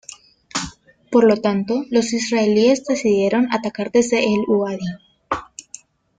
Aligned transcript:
Por 1.11 1.23
lo 1.25 1.37
tanto, 1.41 1.85
los 1.91 2.11
israelíes 2.13 2.85
decidieron 2.85 3.53
atacar 3.53 3.91
desde 3.91 4.17
el 4.33 4.45
uadi. 4.47 4.79